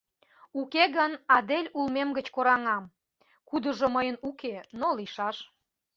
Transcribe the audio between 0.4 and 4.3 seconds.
Уке гын адель улмем гыч кораҥам, кудыжо мыйын